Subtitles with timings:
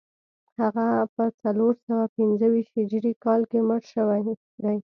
[0.61, 4.35] هغه په څلور سوه پنځه ویشت هجري کال کې مړ شوی دی